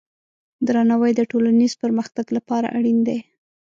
درناوی 0.67 1.11
د 1.15 1.21
ټولنیز 1.31 1.73
پرمختګ 1.83 2.25
لپاره 2.37 2.67
اړین 2.77 2.99
دی. 3.07 3.19